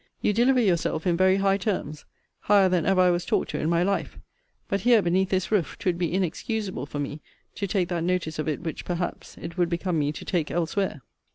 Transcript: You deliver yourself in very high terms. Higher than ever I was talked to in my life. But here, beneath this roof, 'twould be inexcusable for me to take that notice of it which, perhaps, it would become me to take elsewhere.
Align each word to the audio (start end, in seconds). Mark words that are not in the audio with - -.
You 0.19 0.33
deliver 0.33 0.59
yourself 0.61 1.05
in 1.05 1.15
very 1.15 1.35
high 1.35 1.57
terms. 1.57 2.05
Higher 2.39 2.69
than 2.69 2.87
ever 2.87 3.01
I 3.01 3.11
was 3.11 3.23
talked 3.23 3.51
to 3.51 3.59
in 3.59 3.69
my 3.69 3.83
life. 3.83 4.17
But 4.67 4.81
here, 4.81 4.99
beneath 4.99 5.29
this 5.29 5.51
roof, 5.51 5.77
'twould 5.77 5.99
be 5.99 6.11
inexcusable 6.11 6.87
for 6.87 6.97
me 6.97 7.21
to 7.53 7.67
take 7.67 7.89
that 7.89 8.03
notice 8.03 8.39
of 8.39 8.47
it 8.47 8.61
which, 8.61 8.83
perhaps, 8.83 9.37
it 9.37 9.59
would 9.59 9.69
become 9.69 9.99
me 9.99 10.11
to 10.11 10.25
take 10.25 10.49
elsewhere. 10.49 11.03